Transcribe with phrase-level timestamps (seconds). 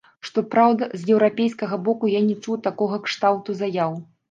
[0.27, 3.97] Што праўда, з еўрапейскага боку я не чуў такога кшталту заяў.